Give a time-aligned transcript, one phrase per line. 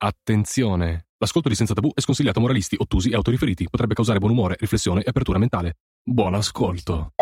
[0.00, 1.06] Attenzione!
[1.18, 3.66] L'ascolto di Senza Tabù è sconsigliato a moralisti, ottusi e autoriferiti.
[3.68, 5.78] Potrebbe causare buon umore, riflessione e apertura mentale.
[6.04, 7.14] Buon ascolto!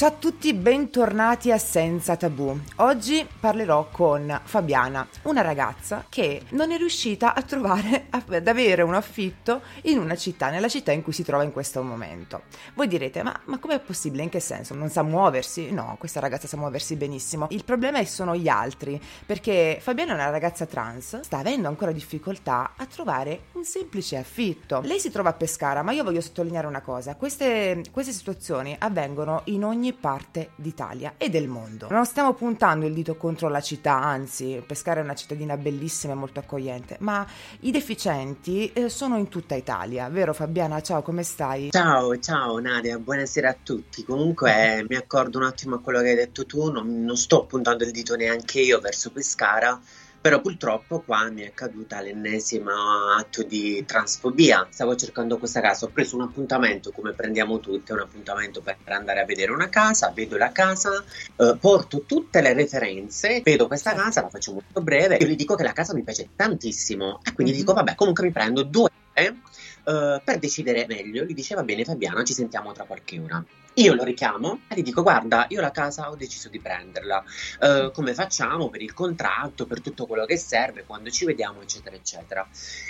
[0.00, 2.58] Ciao a tutti, bentornati a Senza Tabù.
[2.76, 8.94] Oggi parlerò con Fabiana, una ragazza che non è riuscita a trovare, ad avere un
[8.94, 12.44] affitto in una città, nella città in cui si trova in questo momento.
[12.72, 14.22] Voi direte, ma, ma com'è possibile?
[14.22, 14.72] In che senso?
[14.72, 15.70] Non sa muoversi?
[15.70, 17.48] No, questa ragazza sa muoversi benissimo.
[17.50, 22.72] Il problema sono gli altri, perché Fabiana è una ragazza trans, sta avendo ancora difficoltà
[22.74, 24.80] a trovare un semplice affitto.
[24.82, 29.42] Lei si trova a Pescara, ma io voglio sottolineare una cosa, queste, queste situazioni avvengono
[29.44, 31.88] in ogni parte d'Italia e del mondo.
[31.90, 36.16] Non stiamo puntando il dito contro la città, anzi, Pescara è una cittadina bellissima e
[36.16, 37.26] molto accogliente, ma
[37.60, 40.80] i deficienti eh, sono in tutta Italia, vero Fabiana?
[40.80, 41.70] Ciao, come stai?
[41.70, 44.04] Ciao, ciao Nadia, buonasera a tutti.
[44.04, 47.84] Comunque mi accordo un attimo a quello che hai detto tu, non, non sto puntando
[47.84, 49.80] il dito neanche io verso Pescara
[50.20, 52.70] però purtroppo qua mi è caduta l'ennesimo
[53.16, 54.66] atto di transfobia.
[54.70, 59.20] Stavo cercando questa casa, ho preso un appuntamento come prendiamo tutti, un appuntamento per andare
[59.20, 61.02] a vedere una casa, vedo la casa,
[61.36, 65.54] eh, porto tutte le referenze, vedo questa casa, la faccio molto breve, io gli dico
[65.54, 67.60] che la casa mi piace tantissimo e quindi mm-hmm.
[67.60, 71.24] dico vabbè comunque mi prendo due eh, per decidere meglio.
[71.24, 73.42] Gli dice va bene Fabiana, ci sentiamo tra qualche ora.
[73.74, 77.24] Io lo richiamo e gli dico: Guarda, io la casa ho deciso di prenderla.
[77.60, 81.94] Uh, come facciamo per il contratto, per tutto quello che serve, quando ci vediamo, eccetera,
[81.94, 82.46] eccetera.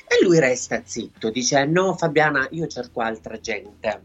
[0.06, 4.00] E lui resta zitto, dice: No, Fabiana, io cerco altra gente.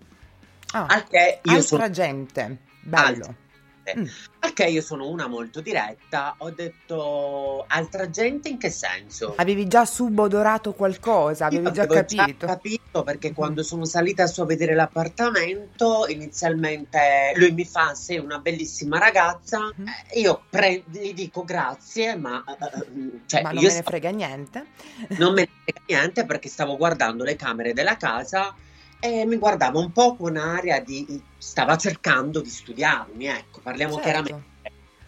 [0.71, 1.89] Ah, altra sono...
[1.89, 3.25] gente, bello.
[3.25, 3.44] Altra
[3.85, 3.99] gente.
[3.99, 4.05] Mm.
[4.39, 9.33] Perché io sono una molto diretta, ho detto altra gente in che senso?
[9.37, 12.45] Avevi già subodorato qualcosa, avevi già capito?
[12.45, 13.33] Già capito perché mm.
[13.33, 19.59] quando sono salita su a vedere l'appartamento, inizialmente lui mi fa sei una bellissima ragazza,
[19.59, 19.85] mm.
[20.15, 24.65] io pre- gli dico grazie, ma, uh, cioè, ma non me ne frega niente.
[25.17, 28.55] Non me ne frega niente perché stavo guardando le camere della casa
[29.05, 34.09] e mi guardava un po' con aria di stava cercando di studiarmi, ecco, parliamo certo.
[34.09, 34.53] chiaramente.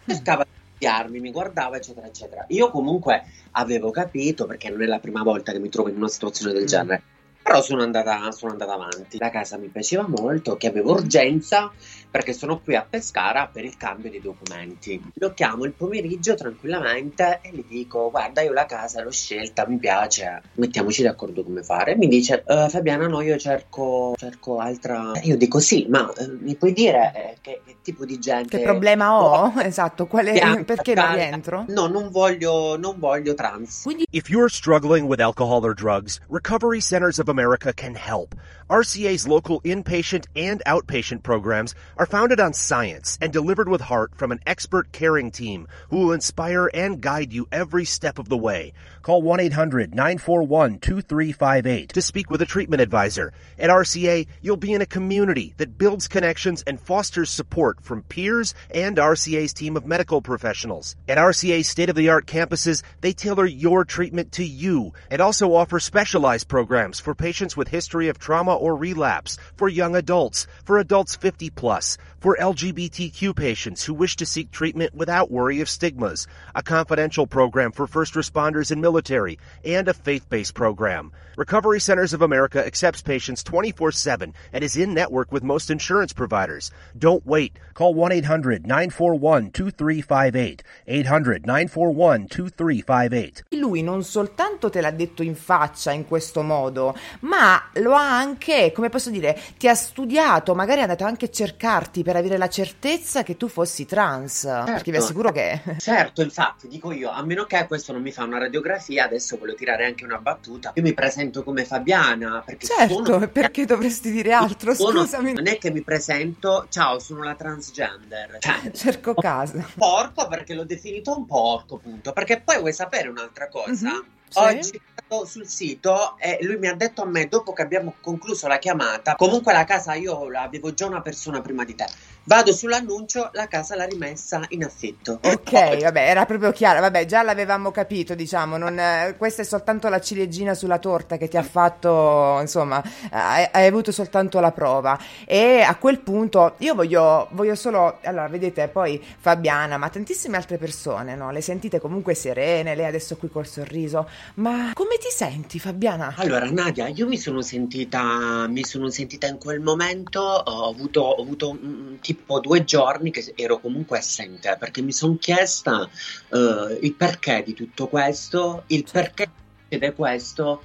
[0.06, 2.44] Cercava di studiarmi, mi guardava, eccetera, eccetera.
[2.48, 6.08] Io comunque avevo capito, perché non è la prima volta che mi trovo in una
[6.08, 6.66] situazione del mm.
[6.66, 7.02] genere,
[7.42, 9.18] però sono andata, sono andata avanti.
[9.18, 11.72] La casa mi piaceva molto, che avevo urgenza
[12.10, 15.00] perché sono qui a Pescara per il cambio dei documenti.
[15.14, 19.78] Lo chiamo il pomeriggio tranquillamente e gli dico: Guarda, io la casa l'ho scelta, mi
[19.78, 21.96] piace, mettiamoci d'accordo come fare.
[21.96, 25.12] Mi dice: uh, Fabiana, no, io cerco, cerco altra.
[25.22, 28.58] Io dico: Sì, ma uh, mi puoi dire eh, che, che, tipo di gente.
[28.58, 29.46] Che problema ho?
[29.46, 31.64] Oh, esatto, qual è, perché non rientro?
[31.68, 33.82] No, non voglio, non voglio trans.
[33.82, 34.06] Quindi...
[34.10, 38.34] If you're struggling with alcohol or drugs, Recovery Centers of America can help.
[38.70, 44.30] RCA's local inpatient and outpatient programs are founded on science and delivered with heart from
[44.30, 48.72] an expert caring team who will inspire and guide you every step of the way.
[49.02, 53.32] Call 1-800-941-2358 to speak with a treatment advisor.
[53.58, 58.54] At RCA, you'll be in a community that builds connections and fosters support from peers
[58.70, 60.94] and RCA's team of medical professionals.
[61.08, 67.00] At RCA's state-of-the-art campuses, they tailor your treatment to you and also offer specialized programs
[67.00, 71.87] for patients with history of trauma or relapse, for young adults, for adults 50 plus,
[72.20, 77.72] for LGBTQ patients who wish to seek treatment without worry of stigmas, a confidential program
[77.72, 81.12] for first responders and military, and a faith-based program.
[81.38, 86.72] Recovery Centers of America accepts patients 24-7 and is in network with most insurance providers.
[86.98, 87.56] Don't wait.
[87.74, 90.62] Call 1-800-941-2358.
[90.88, 93.42] 800-941-2358.
[93.50, 98.72] Lui non soltanto te l'ha detto in faccia in questo modo, ma lo ha anche,
[98.74, 101.28] come posso dire, ti ha studiato, magari è andato anche a
[101.78, 104.72] cercarti per avere la certezza che tu fossi trans, certo.
[104.72, 105.60] perché vi assicuro che...
[105.78, 109.54] Certo, infatti, dico io, a meno che questo non mi fa una radiografia, adesso voglio
[109.54, 113.28] tirare anche una battuta, io mi presento come Fabiana, perché certo, sono...
[113.28, 115.00] perché dovresti dire altro, sono...
[115.00, 115.32] scusami.
[115.34, 118.38] Non è che mi presento, ciao, sono la transgender.
[118.40, 119.64] Cioè, Cerco casa.
[119.74, 122.12] Porco perché l'ho definito un porco, punto.
[122.12, 123.90] Perché poi vuoi sapere un'altra cosa?
[123.90, 124.60] Mm-hmm.
[124.60, 124.80] Sì.
[125.24, 129.14] Sul sito e lui mi ha detto a me dopo che abbiamo concluso la chiamata
[129.16, 131.86] comunque la casa io avevo già una persona prima di te.
[132.24, 135.18] Vado sull'annuncio la casa l'ha rimessa in affitto.
[135.22, 136.80] Ok vabbè era proprio chiaro.
[136.80, 141.26] Vabbè già l'avevamo capito diciamo non, eh, questa è soltanto la ciliegina sulla torta che
[141.26, 144.98] ti ha fatto insomma hai, hai, avuto soltanto la prova.
[145.24, 150.58] E a quel punto io voglio, voglio solo allora vedete poi Fabiana ma tantissime altre
[150.58, 151.30] persone no?
[151.30, 156.14] le sentite comunque serene lei adesso qui col sorriso ma come ti senti, Fabiana?
[156.16, 161.22] Allora, Nadia, io mi sono sentita, mi sono sentita in quel momento, ho avuto, ho
[161.22, 161.58] avuto
[162.00, 165.88] tipo due giorni che ero comunque assente perché mi sono chiesta
[166.28, 168.92] uh, il perché di tutto questo, il certo.
[168.92, 169.30] perché
[169.68, 170.62] succede questo.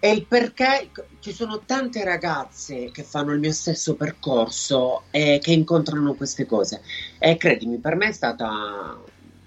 [0.00, 5.50] E il perché ci sono tante ragazze che fanno il mio stesso percorso e che
[5.50, 6.82] incontrano queste cose.
[7.18, 8.96] E credimi, per me è stata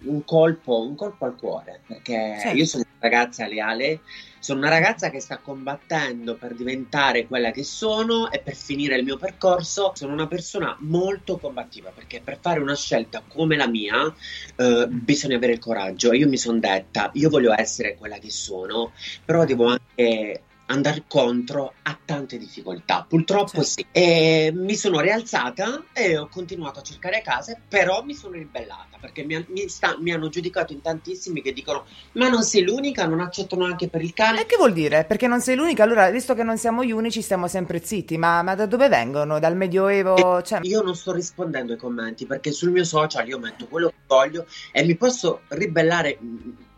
[0.04, 2.58] un colpo, un colpo al cuore, perché certo.
[2.58, 4.02] io sono una ragazza leale,
[4.40, 9.04] sono una ragazza che sta combattendo per diventare quella che sono e per finire il
[9.04, 9.92] mio percorso.
[9.96, 14.12] Sono una persona molto combattiva perché per fare una scelta come la mia
[14.56, 16.14] eh, bisogna avere il coraggio.
[16.14, 18.94] Io mi sono detta, io voglio essere quella che sono,
[19.24, 23.06] però devo anche andare contro a tante difficoltà.
[23.08, 23.64] Purtroppo certo.
[23.64, 23.86] sì.
[23.92, 29.24] E mi sono rialzata e ho continuato a cercare case, però mi sono ribellata perché
[29.24, 33.20] mi, mi, sta, mi, hanno giudicato in tantissimi che dicono: Ma non sei l'unica, non
[33.20, 34.42] accettano anche per il cane.
[34.42, 35.04] E che vuol dire?
[35.06, 35.84] Perché non sei l'unica?
[35.84, 38.18] Allora, visto che non siamo gli unici, stiamo sempre zitti.
[38.18, 39.40] Ma, ma da dove vengono?
[39.40, 40.42] Dal Medioevo?
[40.42, 40.60] Cioè...
[40.64, 44.46] Io non sto rispondendo ai commenti perché sul mio social io metto quello che voglio
[44.72, 46.18] e mi posso ribellare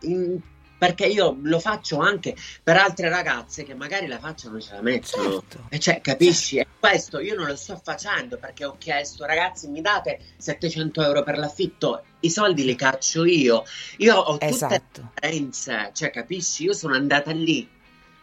[0.01, 0.39] in
[0.83, 4.81] perché io lo faccio anche per altre ragazze che magari la faccia non ce la
[4.81, 5.39] mettono.
[5.39, 5.68] Certo.
[5.69, 6.57] E cioè, capisci?
[6.57, 11.24] E questo io non lo sto facendo perché ho chiesto, ragazzi, mi date 700 euro
[11.24, 13.63] per l'affitto, i soldi li caccio io.
[14.00, 14.75] Io ho tutte esatto.
[14.75, 14.81] le
[15.13, 16.63] differenze, cioè, capisci?
[16.63, 17.65] Io sono andata lì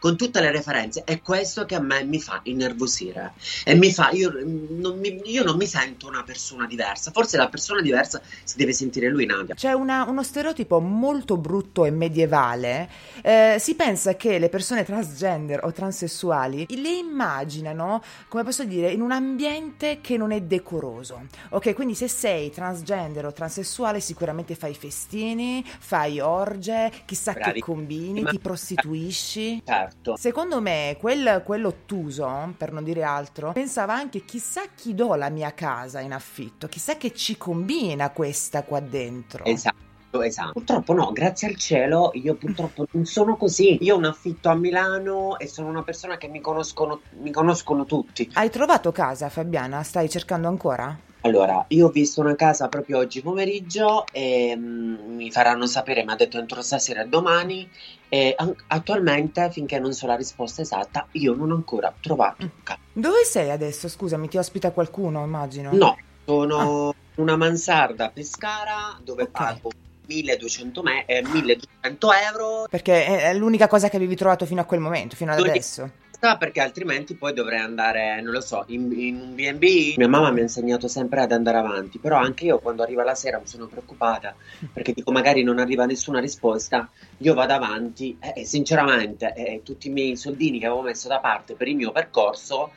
[0.01, 1.03] con tutte le referenze.
[1.03, 3.33] È questo che a me mi fa innervosire.
[3.63, 7.11] E mi fa, io non mi, io non mi sento una persona diversa.
[7.11, 9.53] Forse la persona diversa si deve sentire lui, Nadia.
[9.53, 12.89] C'è una, uno stereotipo molto brutto e medievale.
[13.21, 19.01] Eh, si pensa che le persone transgender o transessuali le immaginano, come posso dire, in
[19.01, 21.27] un ambiente che non è decoroso.
[21.49, 27.53] Ok, quindi se sei transgender o transessuale, sicuramente fai festini, fai orge, chissà Bravi.
[27.53, 28.31] che combini, Ma...
[28.31, 29.61] ti prostituisci.
[29.63, 30.15] Certo certo.
[30.17, 35.53] Secondo me quel, quell'ottuso, per non dire altro, pensava anche chissà chi do la mia
[35.53, 39.45] casa in affitto, chissà che ci combina questa qua dentro.
[39.45, 39.89] Esatto.
[40.13, 40.51] Esatto.
[40.51, 43.77] Purtroppo no, grazie al cielo, io purtroppo non sono così.
[43.79, 47.85] Io ho un affitto a Milano e sono una persona che mi conoscono, mi conoscono
[47.85, 48.29] tutti.
[48.33, 49.83] Hai trovato casa, Fabiana?
[49.83, 50.99] Stai cercando ancora?
[51.21, 56.11] Allora, io ho visto una casa proprio oggi pomeriggio e mm, mi faranno sapere, mi
[56.11, 57.69] ha detto entro stasera e domani.
[58.13, 58.35] E
[58.67, 62.63] attualmente, finché non so la risposta esatta, io non ho ancora trovato mm.
[62.63, 62.79] casa.
[62.91, 63.87] Dove sei adesso?
[63.87, 65.69] Scusami, ti ospita qualcuno, immagino?
[65.71, 66.95] No, sono ah.
[67.15, 69.53] una mansarda a Pescara dove okay.
[69.55, 69.71] pago
[70.07, 72.65] 1200, me- eh, 1200 euro.
[72.69, 75.89] Perché è l'unica cosa che avevi trovato fino a quel momento, fino ad adesso
[76.21, 79.97] basta perché altrimenti poi dovrei andare, non lo so, in, in un B&B.
[79.97, 83.15] Mia mamma mi ha insegnato sempre ad andare avanti, però anche io quando arriva la
[83.15, 84.35] sera mi sono preoccupata
[84.71, 89.91] perché dico magari non arriva nessuna risposta, io vado avanti e sinceramente eh, tutti i
[89.91, 92.71] miei soldini che avevo messo da parte per il mio percorso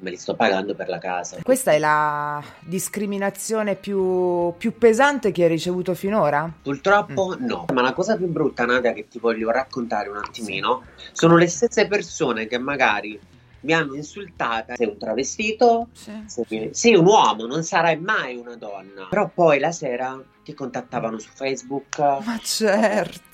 [0.00, 1.38] me li sto pagando per la casa.
[1.42, 6.52] Questa è la discriminazione più, più pesante che hai ricevuto finora?
[6.62, 7.44] Purtroppo mm.
[7.44, 10.82] no, ma la cosa più brutta, Nadia, che ti voglio raccontare un attimino,
[11.12, 13.18] sono le stesse persone che magari
[13.60, 14.76] mi hanno insultata.
[14.76, 15.88] Sei un travestito?
[15.92, 16.12] Sì.
[16.26, 19.06] Sei, sei un uomo, non sarai mai una donna.
[19.08, 21.98] Però poi la sera ti contattavano su Facebook.
[21.98, 23.30] Ma certo.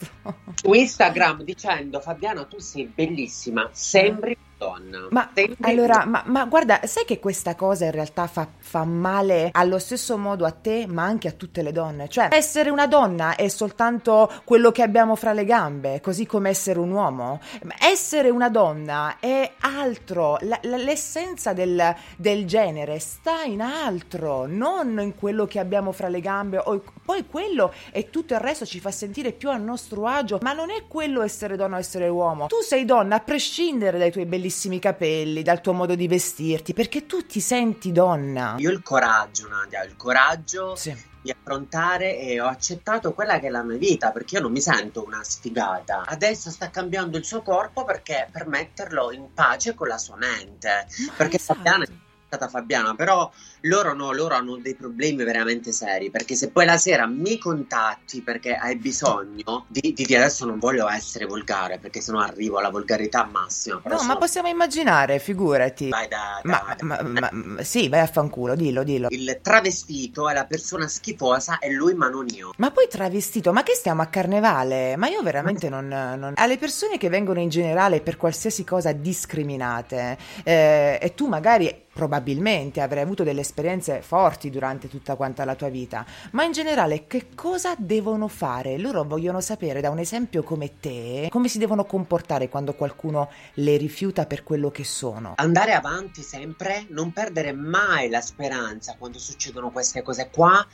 [0.55, 5.07] Su Instagram dicendo Fabiana tu sei bellissima, sembri donna.
[5.09, 5.31] Ma
[5.63, 10.19] allora, ma, ma, guarda, sai che questa cosa in realtà fa, fa, male allo stesso
[10.19, 12.09] modo a te, ma anche a tutte le donne?
[12.09, 16.79] Cioè, essere una donna è soltanto quello che abbiamo fra le gambe, così come essere
[16.79, 17.41] un uomo.
[17.81, 24.99] Essere una donna è altro, la, la, l'essenza del, del, genere sta in altro, non
[25.01, 26.61] in quello che abbiamo fra le gambe.
[26.63, 30.53] O, poi quello e tutto il resto ci fa sentire più a nostro agio, ma
[30.53, 32.47] non è quello essere donna o essere uomo.
[32.47, 37.07] Tu sei donna a prescindere dai tuoi bellissimi capelli, dal tuo modo di vestirti, perché
[37.07, 38.57] tu ti senti donna.
[38.59, 40.95] Io ho il coraggio, Nadia, il coraggio sì.
[41.23, 44.61] di affrontare e ho accettato quella che è la mia vita, perché io non mi
[44.61, 46.05] sento una sfigata.
[46.07, 50.87] Adesso sta cambiando il suo corpo perché per metterlo in pace con la sua mente.
[51.07, 51.55] Ma perché esatto.
[51.55, 51.85] Fabiana
[52.31, 53.29] stata Fabiana, però
[53.63, 58.23] loro no, loro hanno dei problemi veramente seri, perché se poi la sera mi contatti
[58.23, 62.71] perché hai bisogno di, di, di adesso non voglio essere volgare, perché sennò arrivo alla
[62.71, 63.81] volgarità massima.
[63.85, 64.09] No, sono...
[64.09, 65.89] ma possiamo immaginare, figurati.
[65.89, 69.09] Vai da, da, ma, da, ma, ma, sì, vai a fanculo, dillo, dillo.
[69.11, 72.53] Il travestito è la persona schifosa e lui ma non io.
[72.57, 74.97] Ma poi travestito, ma che stiamo a carnevale?
[74.97, 76.33] Ma io veramente non, non...
[76.37, 82.81] Alle persone che vengono in generale per qualsiasi cosa discriminate eh, e tu magari probabilmente
[82.81, 87.29] avrai avuto delle esperienze forti durante tutta quanta la tua vita, ma in generale che
[87.35, 88.79] cosa devono fare?
[88.79, 93.77] Loro vogliono sapere da un esempio come te come si devono comportare quando qualcuno le
[93.77, 95.35] rifiuta per quello che sono.
[95.37, 100.67] Andare avanti sempre, non perdere mai la speranza quando succedono queste cose qua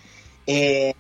[0.45, 0.95] e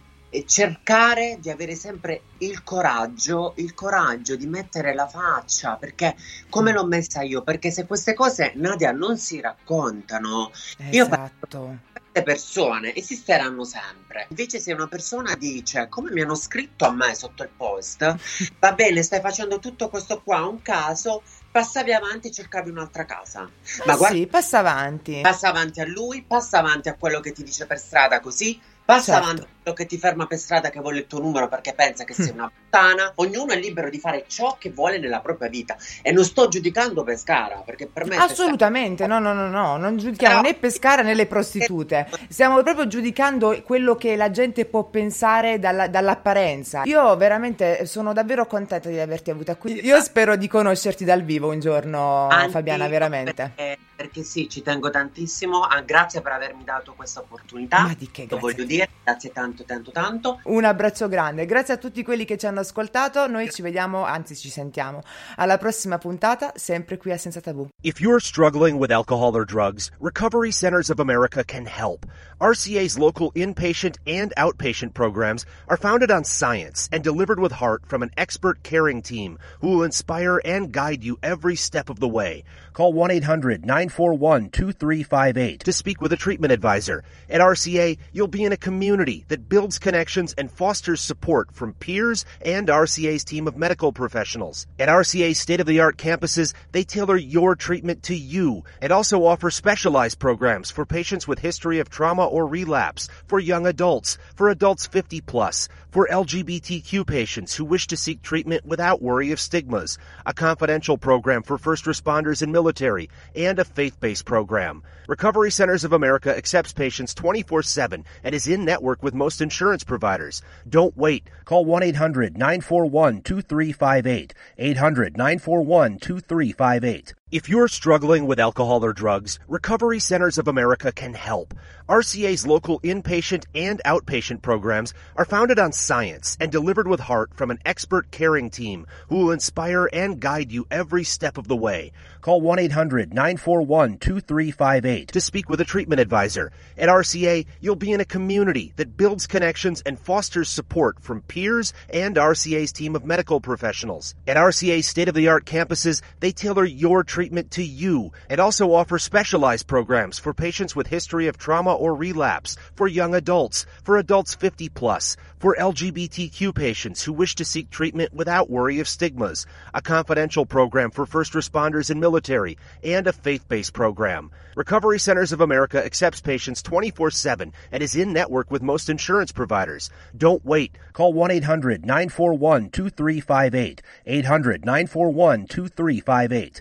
[0.47, 6.16] cercare di avere sempre il coraggio, il coraggio di mettere la faccia, perché
[6.50, 7.42] come l'ho messa io?
[7.42, 11.59] Perché se queste cose Nadia non si raccontano, esatto.
[11.59, 14.26] io queste persone esisteranno sempre.
[14.30, 18.16] Invece se una persona dice, come mi hanno scritto a me sotto il post,
[18.59, 23.49] va bene, stai facendo tutto questo qua, un caso, passavi avanti e cercavi un'altra casa.
[23.85, 25.21] Ma eh guarda, sì, passa avanti.
[25.21, 29.14] Passa avanti a lui, passa avanti a quello che ti dice per strada così, Passa
[29.14, 29.25] certo.
[29.25, 32.14] avanti quello che ti ferma per strada che vuole il tuo numero perché pensa che
[32.14, 33.12] sei una puttana.
[33.16, 35.76] Ognuno è libero di fare ciò che vuole nella propria vita.
[36.02, 38.16] E non sto giudicando Pescara perché per me.
[38.16, 39.19] Assolutamente, Pescara...
[39.19, 39.76] no, no, no, no.
[39.76, 40.49] Non giudichiamo Però...
[40.49, 42.07] né Pescara né le prostitute.
[42.28, 46.83] Stiamo proprio giudicando quello che la gente può pensare dalla, dall'apparenza.
[46.85, 49.85] Io veramente sono davvero contenta di averti avuta qui.
[49.85, 53.52] Io spero di conoscerti dal vivo un giorno, Anzi, Fabiana, veramente.
[53.57, 55.61] Perché, perché sì, ci tengo tantissimo.
[55.61, 57.83] Ah, grazie per avermi dato questa opportunità.
[57.83, 58.27] Ma di che?
[58.31, 58.89] Lo voglio dire.
[59.07, 60.41] Grazie tanto, tanto, tanto.
[60.47, 61.47] Un abbraccio grande.
[61.47, 63.29] Grazie a tutti quelli che ci hanno ascoltato.
[63.29, 65.01] Noi ci vediamo, anzi ci sentiamo
[65.37, 67.69] alla prossima puntata, sempre qui a Senza Tabù.
[67.83, 72.05] If you're struggling with alcohol or drugs, Recovery Centers of America can help.
[72.41, 78.03] RCA's local inpatient and outpatient programs are founded on science and delivered with heart from
[78.03, 82.43] an expert caring team who will inspire and guide you every step of the way.
[82.73, 87.05] Call 1 800 941 2358 to speak with a treatment advisor.
[87.31, 88.96] At RCA, you'll be in a community
[89.29, 94.67] that builds connections and fosters support from peers and RCA's team of medical professionals.
[94.79, 99.25] At RCA's state of the art campuses, they tailor your treatment to you and also
[99.25, 104.49] offer specialized programs for patients with history of trauma or relapse, for young adults, for
[104.49, 109.99] adults 50 plus, for LGBTQ patients who wish to seek treatment without worry of stigmas,
[110.25, 114.83] a confidential program for first responders and military, and a faith-based program.
[115.09, 120.43] Recovery Centers of America accepts patients 24-7 and is in network with most insurance providers.
[120.69, 121.28] Don't wait.
[121.45, 124.33] Call 1 800 941 2358.
[124.59, 127.14] 800 941 2358.
[127.33, 131.54] If you're struggling with alcohol or drugs, Recovery Centers of America can help.
[131.88, 137.50] RCA's local inpatient and outpatient programs are founded on science and delivered with heart from
[137.50, 141.90] an expert caring team who will inspire and guide you every step of the way.
[142.21, 146.52] Call 1-800-941-2358 to speak with a treatment advisor.
[146.78, 151.73] At RCA, you'll be in a community that builds connections and fosters support from peers
[151.90, 154.14] and RCA's team of medical professionals.
[154.28, 160.19] At RCA's state-of-the-art campuses, they tailor your treatment to you and also offer specialized programs
[160.19, 165.17] for patients with history of trauma or relapse, for young adults, for adults 50 plus,
[165.39, 170.91] for LGBTQ patients who wish to seek treatment without worry of stigmas, a confidential program
[170.91, 174.31] for first responders and military, and a faith-based program.
[174.55, 179.89] Recovery Centers of America accepts patients 24-7 and is in network with most insurance providers.
[180.15, 180.77] Don't wait.
[180.93, 183.81] Call 1-800-941-2358.
[184.07, 186.61] 800-941-2358.